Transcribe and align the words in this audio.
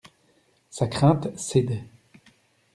Sa 0.71 0.87
crainte 0.87 1.27
cédait. 1.37 1.83